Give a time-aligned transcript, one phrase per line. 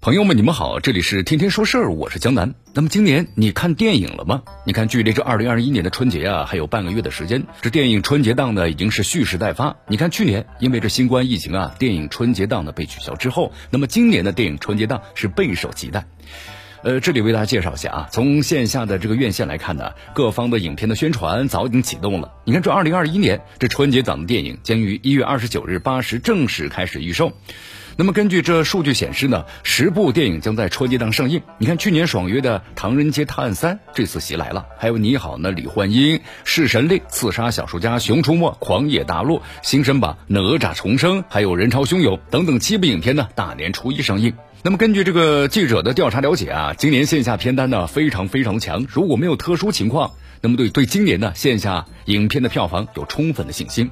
[0.00, 2.54] 朋友们，你们好，这里是天天说事儿，我是江南。
[2.72, 4.44] 那么今年你看电影了吗？
[4.64, 7.42] 你看，距离这二零二一年的春节啊，还有半个月的时间。
[7.62, 9.76] 这电影春节档呢，已经是蓄势待发。
[9.88, 16.06] 你看去年因为这新冠疫情啊，电影春节档呢被取消之后，那么今年的电影春节档是备受期待。
[16.84, 22.34] 呃，这里为大家介绍一下啊，从线下的这个院线来看呢，各方的影片的宣传早已经启动了。
[22.44, 27.32] 你看，这二零二一年这春节档的电影将于一月二十九日八时正式开始预售。
[28.00, 31.42] 那么根据这数据显示呢，十部电影将在春节档上映。
[31.58, 44.32] 你看，去年爽约的《唐人街探案三》这次袭来了，还有《你好》呢，《李焕英》《弑神令》《刺杀小说家》《熊出没》《狂野大陆》《新生吧》《哪吒重生》，还有《人潮汹涌》等等七部影片呢，大年初一上映。
[44.62, 53.90] 那么根据这个记者的调查了解啊，今年线下片单呢非常非常强，如果没有特殊情况，那么对对今年呢线下影片的票房有充分的信心。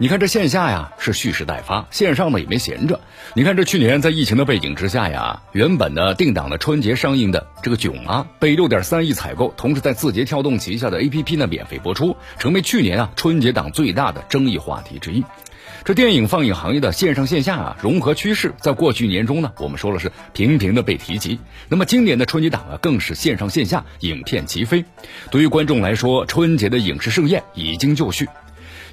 [0.00, 3.00] 你看这线下呀是蓄势待发，线上呢也没闲着。
[3.34, 15.24] 你看这去年在疫情的背景之下呀，原本呢定档的春节上映的这个《囧啊》被六点三亿采购，同时在字节跳动旗下的 APP 呢免费播出，成为去年啊春节档最大的争议话题之一。
[15.84, 21.38] 这电影放映行业的线上线下啊融合趋势，在过去年中呢，我们说了是频频的被提及。
[21.68, 24.84] 那么今年的春节档啊，更是线上线下影片齐飞。
[25.30, 28.28] 对于观众来说，春节的影视盛宴已经就绪。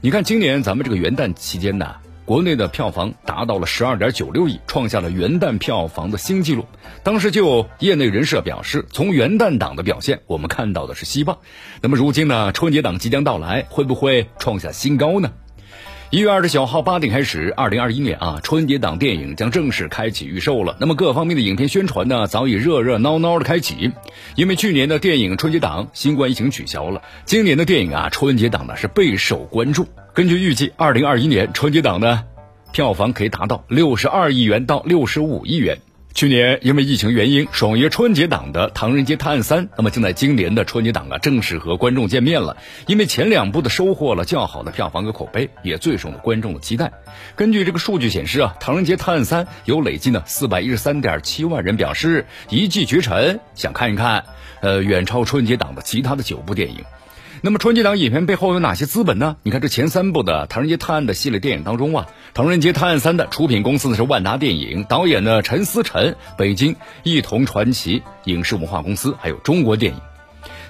[0.02, 1.96] 你看，今年咱们这个元旦期间呢，
[2.26, 6.66] 国内的票房达到了十二点九六亿，创下了元旦票房的新纪录。
[7.04, 11.40] 当时就业内人士表示，从元旦档的表现，我们看到的是希望。
[11.82, 15.32] 那么如今呢，春节档即将到来，会不会创下新高呢？
[16.12, 20.78] 一月二十九号八点开始，二零二一年啊春节档电影将正式开启预售了。
[20.80, 23.92] 那么各方面的影片宣传呢，早已热热闹闹的开启。
[24.36, 29.88] 因为去年的电影春节档新冠疫情取消了，今年的电影啊春节档呢是备受关注。
[30.14, 32.24] 根据预计，二零二一年春节档呢
[32.72, 35.80] 票房可以达到六十二亿元到六十五亿元。
[36.16, 42.56] 去年因为疫情原因，爽约春节档的《唐人街探案三》，那么就在今年的春节档啊，正式和观众见面了。
[42.88, 46.94] 因为前两部的收获了较好的票房和口碑，也最受了观众的期待。
[47.36, 54.24] 根据这个数据显示啊，《唐人街探案三》有累计呢四百一十三点七万人表示一骑绝尘，想看一看，
[54.62, 56.86] 呃，远超春节档的其他的九部电影。
[57.42, 59.36] 那么春节档影片背后有哪些资本呢？
[59.44, 70.00] 你看这前三部的《唐人街探案》的系列电影当中啊，《唐人街探案三》的出品公司呢是万达电影，导演呢陈思诚，北京一同传奇影视文化公司，还有中国电影。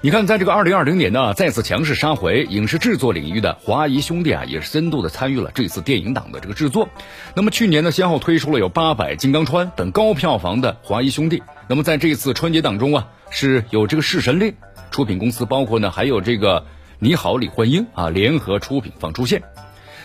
[0.01, 6.89] 你看，在这个二零二零年呢，再次强势杀回影视制作领域的华谊兄弟啊，也是深度的参与了这次电影档的这个制作。
[7.35, 11.41] 那么去年呢，先后推出了有《八佰》《金刚川》等高票房的华谊兄弟。
[11.67, 14.51] 那么在这次春节档中啊，是有这个《弑神令》。
[14.95, 16.67] 出品公司包括呢，还有这个
[16.99, 19.43] 你好李焕英啊，联合出品方出现。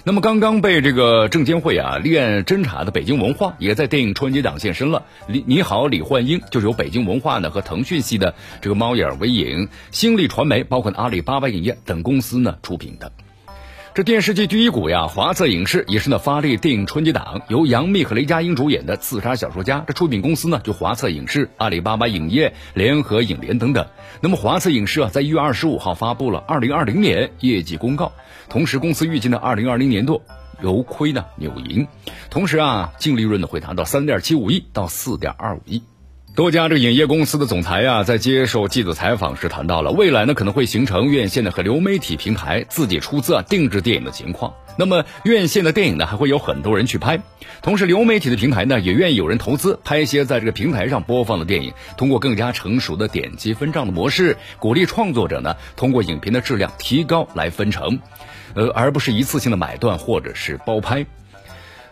[0.03, 5.05] 那么刚刚被这个证监会啊立案侦查的北京文化，也在电影春节档现身了。
[5.29, 13.13] 李你好李焕英就是由北京文化呢和腾讯系的这个猫眼微影、星力传媒，包括阿里巴巴影业等公司呢出品的。
[13.93, 19.81] 这电视剧第一股呀，华策影视也是呢发力电影春节档，由杨幂和雷佳音主演的《刺杀小说家》。
[19.85, 23.85] 这出品公司呢就华策影视、阿里巴巴影业、联合影联等等。
[24.21, 28.13] 那么华策影视啊，在一月二十五号发布了二零二零年业绩公告，
[28.49, 30.23] 同时公司预计呢二零二零年度
[30.63, 31.89] 由亏呢扭盈，
[32.31, 35.83] 同时啊净利润呢会达到三点七五亿到四点二五亿。
[36.37, 44.55] 多家这个影业公司的总裁呀，在接受记者采访时谈到了未来呢可能会形成院线的和流媒体平台自己出资啊定制电影的情况。
[44.79, 47.21] 那么院线的电影呢还会有很多人去拍，
[47.63, 57.99] 同时流媒体的平台呢也愿意有人投资拍一些在这个平台上播放的电影，通过更加成熟的点击分账的模式，鼓励创作者呢通过影片的质量提高来分成，
[58.55, 61.05] 呃而不是一次性的买断或者是包拍。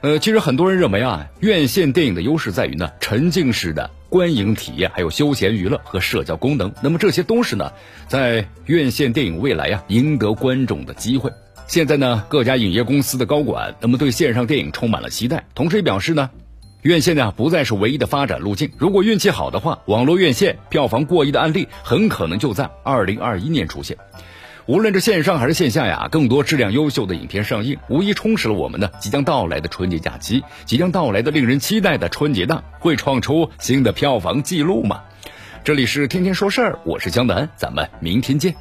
[0.00, 3.90] 呃，其实很多人认为啊，院线电影的优势在于呢沉浸式的。
[4.08, 7.72] 观影体验，还有休闲娱乐和社交功能，那么这些都是呢，
[8.06, 11.30] 在院线电影未来呀赢得观众的机会。
[11.66, 16.30] 现在呢，各家影业公司的高管那么对线上电影充满了期待，同时也表示呢，
[16.80, 18.70] 院线呢不再是唯一的发展路径。
[18.78, 23.98] 如果运气好的话，网络院线票房过亿的案例很可能就在二零二一年出现。
[24.68, 35.00] 无论是线上还是线下呀，更多质量优秀的影片上映，无疑充实了我们的即将到来的春节假期，即将到来的令人期待的春节档，会创出新的票房记录吗？
[35.64, 38.54] 这里是天天说事儿，我是江南，咱们明天见。